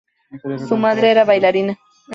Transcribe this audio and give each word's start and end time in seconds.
Su 0.67 0.77
madre 0.77 1.11
era 1.11 1.25
bailarina. 1.25 1.77